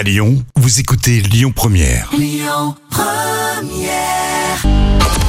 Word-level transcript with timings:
À 0.00 0.02
Lyon, 0.02 0.42
vous 0.56 0.80
écoutez 0.80 1.20
Lyon 1.20 1.52
Première. 1.54 2.10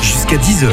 Jusqu'à 0.01 0.37
10h, 0.37 0.69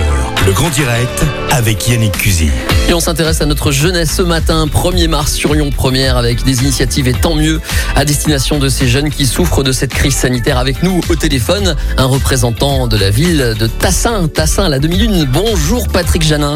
le 0.46 0.52
grand 0.52 0.70
direct 0.70 1.24
avec 1.50 1.88
Yannick 1.88 2.12
Cusy. 2.12 2.48
Et 2.88 2.94
on 2.94 3.00
s'intéresse 3.00 3.40
à 3.40 3.46
notre 3.46 3.72
jeunesse 3.72 4.12
ce 4.14 4.22
matin, 4.22 4.66
1er 4.66 5.08
mars 5.08 5.32
sur 5.32 5.52
Lyon 5.52 5.70
Première, 5.76 6.16
avec 6.16 6.44
des 6.44 6.62
initiatives 6.62 7.08
et 7.08 7.12
tant 7.12 7.34
mieux 7.34 7.60
à 7.96 8.04
destination 8.04 8.60
de 8.60 8.68
ces 8.68 8.86
jeunes 8.86 9.10
qui 9.10 9.26
souffrent 9.26 9.64
de 9.64 9.72
cette 9.72 9.92
crise 9.92 10.14
sanitaire. 10.14 10.58
Avec 10.58 10.84
nous 10.84 11.00
au 11.08 11.16
téléphone, 11.16 11.74
un 11.96 12.06
représentant 12.06 12.86
de 12.86 12.96
la 12.96 13.10
ville 13.10 13.56
de 13.58 13.66
Tassin, 13.66 14.28
Tassin, 14.28 14.68
la 14.68 14.78
demi-lune. 14.78 15.28
Bonjour 15.32 15.88
Patrick 15.88 16.22
Janin. 16.22 16.54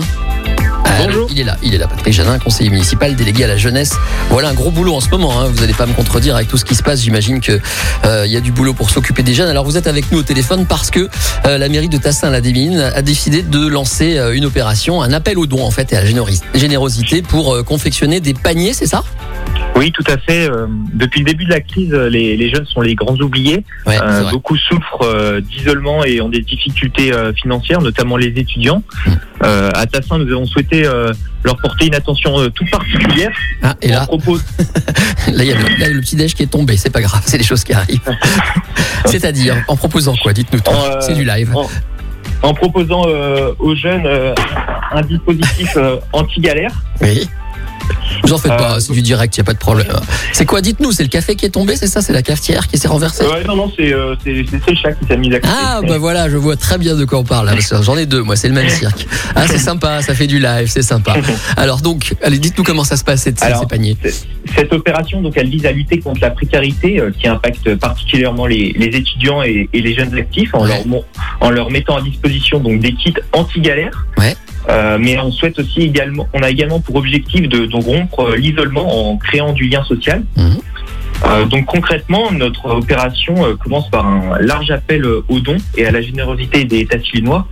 Bonjour. 1.05 1.29
il 1.30 1.41
est 1.41 1.45
là, 1.45 1.57
il 1.62 1.75
est 1.75 1.79
là, 1.79 1.89
Patrick 1.89 2.12
Janin, 2.14 2.39
conseiller 2.39 2.71
municipal 2.71 3.17
délégué 3.17 3.45
à 3.45 3.46
la 3.49 3.57
jeunesse. 3.57 3.95
Voilà 4.31 4.51
un 4.51 4.55
gros 4.55 4.71
boulot 4.71 4.95
en 4.95 5.01
ce 5.01 5.09
moment. 5.09 5.41
hein. 5.41 5.46
Vous 5.53 5.61
n'allez 5.61 5.75
pas 5.75 5.87
me 5.87 5.93
contredire 5.95 6.37
avec 6.37 6.49
tout 6.49 6.57
ce 6.59 6.64
qui 6.64 6.75
se 6.75 6.82
passe. 6.82 7.01
J'imagine 7.01 7.41
que 7.41 7.61
euh, 8.05 8.25
il 8.27 8.32
y 8.32 8.37
a 8.37 8.41
du 8.41 8.53
boulot 8.53 8.73
pour 8.75 8.91
s'occuper 8.91 9.23
des 9.23 9.35
jeunes. 9.35 9.49
Alors 9.49 9.64
vous 9.64 9.77
êtes 9.77 9.86
avec 9.86 10.11
nous 10.13 10.18
au 10.18 10.22
téléphone 10.22 10.67
parce 10.67 10.91
que 10.91 11.08
euh, 11.46 11.58
la 11.58 11.68
mairie 11.68 11.89
de 11.89 11.99
Tassin 11.99 12.31
la 12.31 12.41
Démine 12.41 12.79
a 12.79 13.03
décidé 13.03 13.43
de 13.43 13.67
lancer 13.67 14.17
euh, 14.18 14.35
une 14.35 14.45
opération, 14.45 15.03
un 15.03 15.13
appel 15.13 15.39
aux 15.39 15.46
dons 15.46 15.64
en 15.64 15.71
fait 15.71 15.93
et 15.93 15.96
à 15.96 16.03
la 16.03 16.11
générosité 16.55 17.22
pour 17.22 17.64
confectionner 17.64 18.21
des 18.21 18.35
paniers, 18.35 18.72
c'est 18.75 18.86
ça? 18.86 19.03
Oui, 19.82 19.91
tout 19.91 20.04
à 20.07 20.17
fait. 20.17 20.49
Euh, 20.49 20.67
Depuis 20.95 21.21
le 21.21 21.27
début 21.27 21.45
de 21.45 21.50
la 21.50 21.61
crise, 21.61 21.93
les, 21.93 22.36
les 22.36 22.50
jeunes 22.54 22.67
sont 22.67 22.81
les 22.81 22.95
grands 22.95 23.17
oubliés. 23.17 23.64
Ouais, 23.85 23.99
Euh, 24.00 24.31
beaucoup 24.31 24.57
souffrent 24.57 25.03
euh, 25.03 25.41
d'isolement 25.41 26.05
et 26.05 26.21
ont 26.21 26.29
des 26.29 26.43
difficultés 26.43 27.11
financières, 27.35 27.81
notamment 27.82 28.17
les 28.17 28.29
étudiants. 28.29 28.82
Mm. 29.07 29.11
Euh, 29.45 29.71
à 29.75 29.86
Tassin, 29.86 30.18
nous 30.18 30.31
avons 30.32 30.46
souhaité 30.46 30.82
leur 31.45 31.57
porter 31.57 31.86
une 31.86 31.96
attention 31.96 32.48
toute 32.50 32.70
particulière. 32.70 33.33
Ah, 33.61 33.75
et 33.83 33.91
On 33.91 33.95
là, 33.95 34.06
propose, 34.06 34.45
là 35.33 35.42
il 35.42 35.45
y 35.45 35.53
a 35.53 35.56
le, 35.56 35.94
là, 35.94 36.00
petit 36.00 36.14
déj 36.14 36.34
qui 36.34 36.44
est 36.44 36.47
tombé. 36.47 36.77
C'est 36.77 36.91
pas 36.91 37.00
grave, 37.03 37.22
c'est 37.27 37.39
des 37.39 37.44
choses 37.44 37.64
qui 37.64 37.72
arrivent. 37.72 37.98
C'est-à-dire 39.06 39.56
en 39.67 39.75
proposant 39.77 40.14
quoi? 40.22 40.33
Dites-nous 40.33 40.61
tout. 40.61 40.70
Euh, 40.70 41.00
C'est 41.00 41.14
du 41.14 41.25
live. 41.25 41.50
en, 41.56 41.69
en 42.42 42.55
proposant 42.55 43.03
euh, 43.08 43.53
aux 43.58 43.75
jeunes 43.75 44.06
euh, 44.06 44.33
un 44.92 45.03
dispositif 45.03 45.77
anti-galère. 46.12 46.72
Oui. 47.00 47.28
Vous 48.24 48.32
en 48.32 48.38
faites 48.38 48.56
pas, 48.56 48.77
Euh, 48.77 48.80
c'est 48.80 48.92
du 48.92 49.02
direct, 49.02 49.36
il 49.36 49.41
n'y 49.41 49.42
a 49.42 49.46
pas 49.46 49.52
de 49.55 49.58
problème. 49.58 49.86
C'est 50.32 50.46
quoi 50.46 50.60
Dites-nous, 50.60 50.92
c'est 50.92 51.02
le 51.02 51.08
café 51.08 51.34
qui 51.36 51.46
est 51.46 51.50
tombé, 51.50 51.77
c'est 51.77 51.86
ça 51.86 52.00
C'est 52.02 52.12
la 52.12 52.22
cafetière 52.22 52.66
qui 52.69 52.78
s'est 52.78 52.88
renversée 52.88 53.24
Ouais, 53.24 53.44
non, 53.44 53.56
non, 53.56 53.72
c'est 53.77 53.92
euh, 53.92 54.14
le 54.24 54.74
chat 54.74 54.92
qui 54.92 55.06
s'est 55.06 55.16
mis 55.16 55.32
à 55.34 55.41
côté. 55.41 55.52
Ah 55.54 55.80
bah 55.86 55.98
voilà, 55.98 56.28
je 56.30 56.36
vois 56.36 56.56
très 56.56 56.78
bien 56.78 56.94
de 56.96 57.04
quoi 57.04 57.19
on 57.19 57.24
parle. 57.24 57.54
que 57.56 57.82
J'en 57.82 57.96
ai 57.96 58.06
deux, 58.06 58.22
moi, 58.22 58.36
c'est 58.36 58.48
le 58.48 58.54
même 58.54 58.69
cirque. 58.69 59.06
Ah 59.34 59.46
c'est 59.46 59.58
sympa, 59.58 60.02
ça 60.02 60.14
fait 60.14 60.27
du 60.27 60.38
live, 60.38 60.69
c'est 60.69 60.82
sympa. 60.82 61.14
Alors 61.56 61.80
donc, 61.80 62.14
allez, 62.22 62.38
dites-nous 62.38 62.64
comment 62.64 62.84
ça 62.84 62.96
se 62.96 63.04
passe 63.04 63.22
ces, 63.22 63.34
Alors, 63.41 63.60
ces 63.60 63.66
paniers. 63.66 63.96
Cette 64.56 64.72
opération, 64.72 65.20
donc, 65.22 65.34
elle 65.36 65.48
vise 65.48 65.66
à 65.66 65.72
lutter 65.72 65.98
contre 66.00 66.20
la 66.20 66.30
précarité 66.30 67.00
euh, 67.00 67.10
qui 67.10 67.26
impacte 67.28 67.74
particulièrement 67.76 68.47
les, 68.47 68.72
les 68.76 68.86
étudiants 68.97 69.42
et, 69.42 69.69
et 69.72 69.80
les 69.80 69.94
jeunes 69.94 70.14
actifs 70.14 70.54
en, 70.54 70.62
Ouais. 70.62 70.82
leur, 70.86 71.02
en 71.41 71.50
leur 71.50 71.70
mettant 71.70 71.97
à 71.97 72.02
disposition 72.02 72.60
donc 72.60 72.80
des 72.80 72.92
kits 72.94 73.14
anti-galère. 73.32 74.06
Ouais. 74.19 74.36
Euh, 74.68 74.96
mais 75.00 75.18
on 75.18 75.32
souhaite 75.32 75.58
aussi 75.58 75.80
également, 75.80 76.28
on 76.34 76.42
a 76.42 76.50
également 76.50 76.80
pour 76.80 76.96
objectif 76.96 77.48
de, 77.48 77.66
de 77.66 77.77
rompre 77.77 78.20
euh, 78.20 78.36
l'isolement 78.36 79.10
en 79.10 79.16
créant 79.16 79.52
du 79.52 79.69
lien 79.69 79.82
social. 79.84 80.22
Mhm. 80.36 80.58
Euh, 81.24 81.44
donc 81.46 81.66
concrètement, 81.66 82.32
notre 82.32 82.66
opération 82.66 83.44
euh, 83.44 83.54
commence 83.56 83.88
par 83.91 84.06
un 84.06 84.38
large 84.41 84.70
appel 84.70 85.04
euh, 85.04 85.24
aux 85.28 85.41
dons 85.41 85.58
et 85.77 85.86
à 85.86 85.91
la 85.91 86.00
générosité 86.00 86.64
des 86.64 86.80
États 86.80 87.02
chinois 87.02 87.46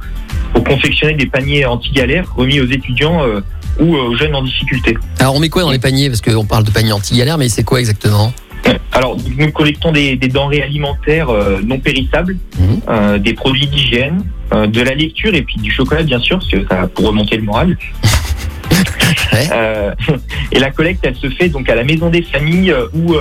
pour 0.52 0.64
confectionner 0.64 1.14
des 1.14 1.27
paniers 1.27 1.64
anti-galère 1.67 2.33
remis 2.34 2.61
aux 2.61 2.67
étudiants 2.67 3.22
euh, 3.22 3.41
ou 3.78 3.95
aux 3.95 4.17
jeunes 4.17 4.34
en 4.34 4.42
difficulté. 4.42 4.97
Alors 5.20 5.34
on 5.36 5.41
met 5.41 5.48
quoi 5.48 5.62
dans 5.62 5.70
les 5.70 5.78
paniers? 5.78 6.08
Parce 6.08 6.20
qu'on 6.20 6.45
parle 6.45 6.64
de 6.64 6.70
paniers 6.70 6.92
anti-galère, 6.92 7.39
mais 7.39 7.48
c'est 7.48 7.62
quoi 7.64 7.78
exactement? 7.78 8.33
Alors, 8.93 9.17
nous 9.39 9.51
collectons 9.53 9.93
des, 9.93 10.17
des 10.17 10.29
denrées 10.29 10.63
alimentaires 10.63 11.31
euh, 11.31 11.61
non 11.65 11.79
périssables, 11.79 12.37
Mhm. 12.59 12.81
euh, 12.89 13.19
des 13.19 13.35
produits 13.35 13.67
d'hygiène, 13.67 14.25
euh, 14.53 14.67
de 14.67 14.81
la 14.83 14.95
lecture 14.95 15.35
et 15.35 15.43
puis 15.43 15.57
du 15.57 15.71
chocolat, 15.71 16.03
bien 16.03 16.19
sûr, 16.21 16.39
parce 16.39 16.51
que 16.51 16.67
ça 16.69 16.89
pour 16.95 17.07
remonter 17.07 17.37
le 17.37 17.43
moral. 17.43 17.77
Ouais. 19.33 19.48
Et 20.53 20.59
la 20.59 20.70
collecte, 20.70 21.01
elle 21.05 21.14
se 21.17 21.29
fait 21.30 21.48
donc 21.48 21.69
à 21.69 21.75
la 21.75 21.85
maison 21.85 22.11
des 22.11 22.23
familles 22.23 22.75
ou 22.95 23.14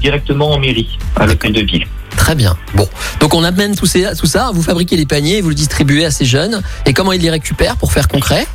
directement 0.00 0.50
en 0.52 0.58
mairie, 0.58 0.98
à 1.16 1.26
l'hôtel 1.26 1.52
de 1.52 1.60
ville. 1.62 1.84
Très 2.16 2.34
bien. 2.34 2.56
Bon, 2.74 2.86
donc 3.20 3.34
on 3.34 3.44
amène 3.44 3.74
tout, 3.76 3.86
ces- 3.86 4.14
tout 4.18 4.26
ça, 4.26 4.50
vous 4.52 4.62
fabriquez 4.62 4.96
les 4.96 5.06
paniers, 5.06 5.40
vous 5.40 5.50
le 5.50 5.54
distribuez 5.54 6.04
à 6.04 6.10
ces 6.10 6.24
jeunes. 6.24 6.62
Et 6.86 6.92
comment 6.92 7.12
ils 7.12 7.20
les 7.22 7.30
récupèrent 7.30 7.76
pour 7.76 7.92
faire 7.92 8.08
concret? 8.08 8.46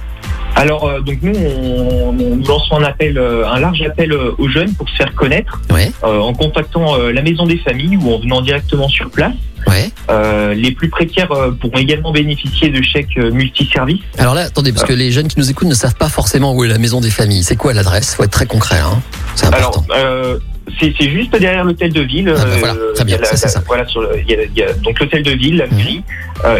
Alors, 0.56 0.88
euh, 0.88 1.00
donc 1.02 1.18
nous, 1.22 1.34
on, 1.36 2.10
on- 2.10 2.14
nous 2.14 2.46
lançons 2.46 2.76
un 2.78 2.84
appel, 2.84 3.18
euh, 3.18 3.48
un 3.48 3.60
large 3.60 3.82
appel 3.82 4.12
euh, 4.12 4.32
aux 4.38 4.50
jeunes 4.50 4.74
pour 4.76 4.88
se 4.90 4.96
faire 4.96 5.14
connaître, 5.16 5.62
Ouais, 5.72 5.92
euh, 6.04 6.20
en 6.20 6.34
contactant 6.34 6.96
euh, 7.00 7.12
la 7.12 7.22
maison 7.22 7.46
des 7.46 7.58
familles 7.58 7.98
ou 7.98 8.12
en 8.14 8.20
venant 8.20 8.42
directement 8.42 8.88
sur 8.90 9.10
place. 9.10 9.34
ouais. 9.68 9.90
Euh, 10.10 10.54
les 10.54 10.72
plus 10.72 10.90
précaires 10.90 11.32
euh, 11.32 11.52
pourront 11.52 11.78
également 11.78 12.12
bénéficier 12.12 12.70
de 12.70 12.82
chèques 12.84 13.18
euh, 13.18 13.32
multiservices. 13.32 14.02
Alors 14.18 14.34
là, 14.36 14.42
attendez, 14.42 14.72
parce 14.74 14.86
que 14.86 14.94
les 14.94 15.12
jeunes 15.12 15.28
qui 15.30 15.40
nous 15.40 15.50
écoutent 15.50 15.70
ne 15.70 15.74
savent 15.74 15.96
pas 15.96 16.10
forcément 16.10 16.54
où 16.54 16.64
est 16.64 16.68
la 16.68 16.78
maison 16.80 17.00
des 17.02 17.10
familles. 17.12 17.44
C'est 17.44 17.56
quoi 17.56 17.74
l'adresse? 17.74 18.16
Faut 18.16 18.24
être 18.24 18.32
très 18.32 18.46
concret, 18.48 18.80
hein. 18.80 19.02
C'est 19.36 19.48
important. 19.48 19.86
Alors, 19.94 20.06
euh, 20.06 20.40
c'est 20.80 20.94
c'est 21.00 21.10
juste 21.10 21.32
derrière 21.32 21.64
l'hôtel 21.64 21.92
de 21.94 22.02
ville. 22.02 22.34
Ah 22.38 22.44
bah 22.46 22.52
voilà, 22.60 22.76
très 22.96 23.06
bien, 23.06 23.16
il 23.18 23.22
y 23.22 23.26
a 23.26 23.32
la- 23.32 23.38
ça, 23.38 23.46
la- 23.48 23.52
simple. 23.54 23.66
Voilà, 23.68 23.88
sur 23.88 24.02
le- 24.02 24.20
il 24.20 24.30
y 24.30 24.36
a, 24.36 24.44
il 24.44 24.58
y 24.58 24.64
a 24.64 24.74
donc 24.74 25.00
l'hôtel 25.00 25.24
de 25.24 25.32
ville, 25.32 25.58
la 25.58 25.68
Mhm. 25.68 25.76
mairie, 25.78 26.04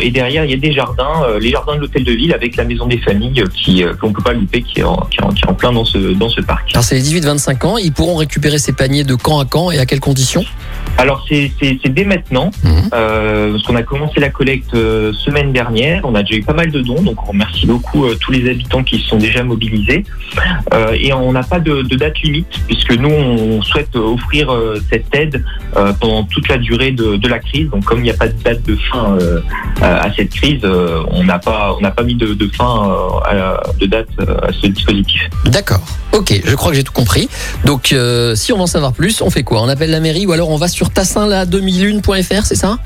et 0.02 0.12
derrière 0.12 0.46
il 0.46 0.52
y 0.52 0.54
a 0.54 0.58
des 0.58 0.72
jardins, 0.72 1.24
euh, 1.24 1.40
les 1.40 1.50
jardins 1.52 1.76
de 1.76 1.82
l'hôtel 1.82 2.04
de 2.04 2.12
ville 2.12 2.34
avec 2.34 2.56
la 2.56 2.64
maison 2.64 2.86
des 2.88 2.98
familles 3.00 3.42
euh, 3.42 3.48
qui 3.54 3.84
euh, 3.84 3.94
qu'on 3.94 4.12
peut 4.14 4.22
pas 4.22 4.34
louper, 4.34 4.62
qui 4.62 4.80
est 4.82 4.84
en, 4.84 4.98
qui 5.10 5.18
est 5.18 5.24
en, 5.24 5.30
qui 5.30 5.44
est 5.44 5.48
en 5.50 5.54
plein 5.54 5.72
dans 5.72 5.86
ce 5.86 5.98
dans 6.14 6.30
ce 6.30 6.42
parc. 6.42 6.70
Alors 6.74 6.84
c'est 6.84 6.96
les 6.96 7.02
18-25 7.22 7.66
ans, 7.66 7.78
ils 7.78 7.92
pourront 7.92 8.16
récupérer 8.16 8.58
ces 8.60 8.74
paniers 8.74 9.04
de 9.04 9.16
quand 9.16 9.40
à 9.40 9.46
quand 9.46 9.72
et 9.72 9.80
à 9.80 9.86
quelles 9.86 10.00
conditions? 10.00 10.44
Alors 10.98 11.26
c'est 11.30 11.52
dès 11.90 12.06
maintenant, 12.06 12.52
Mhm. 12.64 12.90
euh, 12.94 13.52
parce 13.54 13.64
qu'on 13.64 13.76
a 13.76 13.84
commencé 13.84 14.20
la 14.20 14.30
collecte 14.30 14.74
euh, 14.74 15.14
semaine 15.14 15.52
dernière, 15.54 16.02
on 16.04 16.16
a 16.16 16.22
déjà 16.24 16.36
eu 16.36 16.44
pas 16.44 16.54
mal 16.54 16.72
de 16.72 16.82
dons, 16.82 17.02
donc 17.02 17.22
on 17.24 17.32
remercie 17.32 17.66
beaucoup 17.66 18.06
euh, 18.06 18.16
tous 18.20 18.32
les 18.32 18.50
habitants 18.50 18.84
qui 18.84 19.00
se 19.00 19.08
sont 19.08 19.18
déjà 19.18 19.44
mobilisés, 19.44 20.04
Euh, 20.74 20.94
et 20.94 21.12
on 21.14 21.32
n'a 21.34 21.44
pas 21.44 21.60
de, 21.60 21.82
de 21.82 21.96
date 21.96 22.18
limite 22.24 22.54
puisque 22.68 22.94
nous 22.98 23.10
on 23.10 23.62
souhaite 23.62 23.96
offrir 23.96 24.50
euh, 24.52 24.80
cette 24.90 25.14
aide 25.14 25.44
euh, 25.76 25.92
pendant 26.00 26.24
toute 26.24 26.48
la 26.48 26.58
durée 26.58 26.92
de, 26.92 27.18
de 27.18 27.28
la 27.28 27.40
crise. 27.40 27.70
Donc 27.70 27.84
comme 27.84 28.00
il 28.00 28.04
n'y 28.04 28.10
a 28.12 28.14
pas 28.16 28.28
de 28.28 28.42
date 28.44 28.64
de 28.64 28.76
fin 28.92 29.18
euh, 29.20 29.42
à 29.82 30.06
à 30.06 30.14
cette 30.14 30.32
crise, 30.32 30.62
euh, 30.64 31.04
on 31.12 31.24
n'a 31.24 31.40
pas 31.40 31.74
on 31.78 31.82
n'a 31.82 31.92
pas 31.92 32.04
mis 32.04 32.16
de, 32.16 32.34
de 32.34 32.48
fin 32.56 32.90
euh, 32.90 33.20
à 33.26 33.64
de 33.80 33.86
date 33.86 34.08
euh, 34.20 34.38
à 34.42 34.52
ce 34.52 34.68
dispositif. 34.68 35.22
D'accord. 35.46 35.82
Ok, 36.14 36.42
je 36.44 36.56
crois 36.56 36.72
que 36.72 36.78
j'ai 36.78 36.84
tout 36.84 36.92
compris. 36.94 37.30
Donc 37.66 37.94
euh, 37.94 38.36
si 38.36 38.52
on 38.52 38.58
veut 38.58 38.64
en 38.64 38.68
savoir 38.68 38.94
plus, 38.94 39.22
on 39.22 39.30
fait 39.30 39.44
quoi? 39.44 39.62
On 39.62 39.70
appelle 39.70 39.92
la 39.92 40.00
mairie 40.00 40.26
ou 40.26 40.32
alors 40.34 40.50
on 40.50 40.58
va 40.58 40.68
sur 40.68 40.90
tassinla2001.fr, 40.90 42.44
c'est 42.44 42.56
ça? 42.56 42.78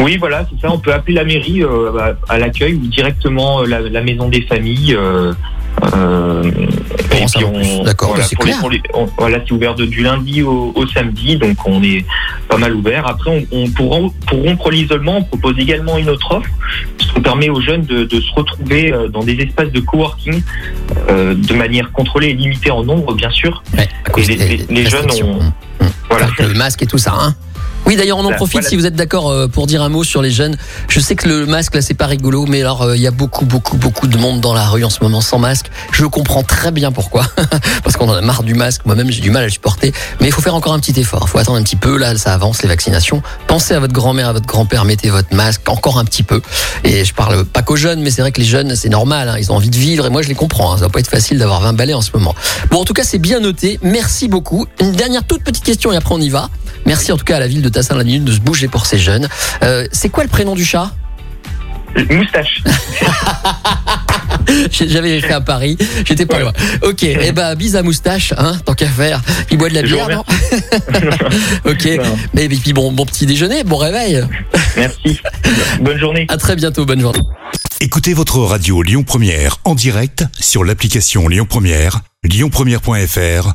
Oui, 0.00 0.16
voilà, 0.16 0.46
c'est 0.50 0.60
ça. 0.60 0.72
On 0.72 0.78
peut 0.78 0.92
appeler 0.92 1.14
la 1.14 1.24
mairie 1.24 1.62
euh, 1.62 1.90
à, 1.98 2.34
à 2.34 2.38
l'accueil 2.38 2.74
ou 2.74 2.86
directement 2.86 3.62
euh, 3.62 3.66
la, 3.66 3.80
la 3.80 4.00
maison 4.00 4.28
des 4.28 4.42
familles. 4.42 4.94
euh, 4.94 5.32
euh. 6.44 7.84
D'accord, 7.84 8.10
voilà, 8.10 8.24
c'est 8.24 8.36
pour 8.36 8.44
les- 8.46 8.50
clair. 8.52 8.60
pour 8.60 8.70
les- 8.70 8.82
on- 8.94 9.08
voilà, 9.18 9.38
c'est 9.46 9.52
ouvert 9.52 9.74
de, 9.74 9.84
du 9.86 10.02
lundi 10.02 10.42
au, 10.42 10.72
au 10.74 10.86
samedi, 10.88 11.36
donc 11.36 11.56
on 11.66 11.82
est 11.82 12.04
pas 12.48 12.56
mal 12.58 12.74
ouvert. 12.74 13.06
Après, 13.06 13.30
on, 13.30 13.56
on 13.56 13.68
pour, 13.70 13.90
rom- 13.90 14.12
pour 14.26 14.42
rompre 14.42 14.70
l'isolement, 14.70 15.18
on 15.18 15.22
propose 15.24 15.54
également 15.58 15.98
une 15.98 16.08
autre 16.10 16.32
offre, 16.36 16.48
ce 16.98 17.12
qui 17.14 17.20
permet 17.20 17.48
aux 17.48 17.60
jeunes 17.60 17.82
de, 17.82 18.04
de 18.04 18.20
se 18.20 18.32
retrouver 18.34 18.92
euh, 18.92 19.08
dans 19.08 19.22
des 19.24 19.34
espaces 19.34 19.70
de 19.72 19.80
coworking 19.80 20.42
euh, 21.10 21.34
de 21.34 21.54
manière 21.54 21.90
contrôlée 21.92 22.28
et 22.28 22.34
limitée 22.34 22.70
en 22.70 22.82
nombre, 22.84 23.14
bien 23.14 23.30
sûr. 23.30 23.62
Ouais, 23.76 23.88
à 24.04 24.10
cause 24.10 24.28
Et 24.30 24.36
les- 24.36 24.66
les- 24.68 24.86
jeunes 24.88 25.10
ont- 25.24 25.38
Mmh. 25.80 25.86
Voilà. 26.10 26.26
Le 26.40 26.54
masque 26.54 26.82
et 26.82 26.86
tout 26.86 26.98
ça, 26.98 27.14
hein 27.16 27.34
oui, 27.88 27.96
d'ailleurs, 27.96 28.18
on 28.18 28.24
en 28.26 28.32
profite 28.32 28.56
voilà. 28.60 28.68
si 28.68 28.76
vous 28.76 28.84
êtes 28.84 28.94
d'accord 28.94 29.30
euh, 29.30 29.48
pour 29.48 29.66
dire 29.66 29.82
un 29.82 29.88
mot 29.88 30.04
sur 30.04 30.20
les 30.20 30.30
jeunes. 30.30 30.58
Je 30.88 31.00
sais 31.00 31.16
que 31.16 31.26
le 31.26 31.46
masque, 31.46 31.74
là, 31.74 31.80
c'est 31.80 31.94
pas 31.94 32.04
rigolo, 32.04 32.44
mais 32.46 32.60
alors, 32.60 32.82
euh, 32.82 32.96
il 32.96 33.00
y 33.02 33.06
a 33.06 33.10
beaucoup, 33.10 33.46
beaucoup, 33.46 33.78
beaucoup 33.78 34.06
de 34.08 34.18
monde 34.18 34.42
dans 34.42 34.52
la 34.52 34.66
rue 34.68 34.84
en 34.84 34.90
ce 34.90 35.02
moment 35.02 35.22
sans 35.22 35.38
masque. 35.38 35.70
Je 35.92 36.04
comprends 36.04 36.42
très 36.42 36.70
bien 36.70 36.92
pourquoi. 36.92 37.24
Parce 37.82 37.96
qu'on 37.96 38.06
en 38.10 38.12
a 38.12 38.20
marre 38.20 38.42
du 38.42 38.52
masque. 38.52 38.82
Moi-même, 38.84 39.10
j'ai 39.10 39.22
du 39.22 39.30
mal 39.30 39.44
à 39.44 39.46
le 39.46 39.50
supporter. 39.52 39.94
Mais 40.20 40.26
il 40.26 40.32
faut 40.32 40.42
faire 40.42 40.54
encore 40.54 40.74
un 40.74 40.80
petit 40.80 41.00
effort. 41.00 41.24
Il 41.26 41.30
faut 41.30 41.38
attendre 41.38 41.58
un 41.58 41.62
petit 41.62 41.76
peu. 41.76 41.96
Là, 41.96 42.14
ça 42.18 42.34
avance, 42.34 42.60
les 42.60 42.68
vaccinations. 42.68 43.22
Pensez 43.46 43.72
à 43.72 43.80
votre 43.80 43.94
grand-mère, 43.94 44.28
à 44.28 44.32
votre 44.34 44.46
grand-père. 44.46 44.84
Mettez 44.84 45.08
votre 45.08 45.34
masque 45.34 45.66
encore 45.66 45.98
un 45.98 46.04
petit 46.04 46.22
peu. 46.22 46.42
Et 46.84 47.06
je 47.06 47.14
parle 47.14 47.46
pas 47.46 47.62
qu'aux 47.62 47.76
jeunes, 47.76 48.02
mais 48.02 48.10
c'est 48.10 48.20
vrai 48.20 48.32
que 48.32 48.40
les 48.40 48.46
jeunes, 48.46 48.76
c'est 48.76 48.90
normal. 48.90 49.30
hein, 49.30 49.36
ils 49.38 49.50
ont 49.50 49.56
envie 49.56 49.70
de 49.70 49.76
vivre. 49.78 50.04
Et 50.04 50.10
moi, 50.10 50.20
je 50.20 50.28
les 50.28 50.34
comprends. 50.34 50.74
hein. 50.74 50.76
Ça 50.76 50.82
va 50.82 50.88
pas 50.90 51.00
être 51.00 51.08
facile 51.08 51.38
d'avoir 51.38 51.62
20 51.62 51.72
balais 51.72 51.94
en 51.94 52.02
ce 52.02 52.10
moment. 52.12 52.34
Bon, 52.70 52.80
en 52.80 52.84
tout 52.84 52.92
cas, 52.92 53.04
c'est 53.04 53.18
bien 53.18 53.40
noté. 53.40 53.80
Merci 53.82 54.28
beaucoup. 54.28 54.66
Une 54.78 54.92
dernière 54.92 55.24
toute 55.24 55.42
petite 55.42 55.64
question 55.64 55.90
et 55.90 55.96
après 55.96 56.14
on 56.14 56.20
y 56.20 56.28
va. 56.28 56.50
Merci 56.84 57.12
en 57.12 57.16
tout 57.16 57.24
cas 57.24 57.36
à 57.36 57.40
la 57.40 57.46
ville 57.46 57.62
de 57.62 57.68
Tassin 57.78 57.94
la 57.94 58.02
Minute 58.02 58.24
de 58.24 58.32
se 58.32 58.40
bouger 58.40 58.66
pour 58.66 58.86
ces 58.86 58.98
jeunes. 58.98 59.28
Euh, 59.62 59.86
c'est 59.92 60.08
quoi 60.08 60.24
le 60.24 60.28
prénom 60.28 60.56
du 60.56 60.64
chat? 60.64 60.90
Moustache. 62.10 62.64
J'avais 64.72 65.20
fait 65.20 65.32
à 65.32 65.40
Paris, 65.40 65.78
j'étais 66.04 66.26
pas 66.26 66.40
loin. 66.40 66.52
Ok, 66.82 67.04
eh 67.04 67.30
ben 67.30 67.54
bise 67.54 67.76
à 67.76 67.84
moustache, 67.84 68.34
hein, 68.36 68.58
tant 68.64 68.74
qu'à 68.74 68.88
faire. 68.88 69.20
Il 69.52 69.58
boit 69.58 69.68
de 69.68 69.74
la 69.74 69.82
bière, 69.82 70.08
non 70.08 70.24
Ok, 71.70 71.84
Non. 71.84 72.16
mais 72.34 72.46
et 72.46 72.48
puis 72.48 72.72
bon, 72.72 72.90
bon 72.90 73.06
petit 73.06 73.26
déjeuner, 73.26 73.62
bon 73.62 73.76
réveil. 73.76 74.24
Merci. 74.76 75.20
Bonne 75.80 75.98
journée. 75.98 76.26
À 76.28 76.36
très 76.36 76.56
bientôt, 76.56 76.84
bonne 76.84 77.00
journée. 77.00 77.20
Écoutez 77.80 78.12
votre 78.12 78.38
radio 78.40 78.82
Lyon 78.82 79.04
Première 79.04 79.58
en 79.64 79.76
direct 79.76 80.24
sur 80.40 80.64
l'application 80.64 81.28
Lyon 81.28 81.46
Première, 81.48 82.00
lyonpremière.fr 82.24 83.54